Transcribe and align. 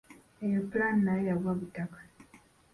Eyo 0.45 0.59
pulani 0.69 0.99
nayo 1.05 1.21
yagwa 1.29 1.51
butaka. 1.59 1.99